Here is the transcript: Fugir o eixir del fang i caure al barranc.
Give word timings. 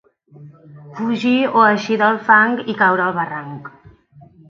Fugir 0.95 1.35
o 1.49 1.61
eixir 1.71 1.99
del 2.05 2.19
fang 2.31 2.59
i 2.75 2.79
caure 2.83 3.09
al 3.09 3.17
barranc. 3.23 3.75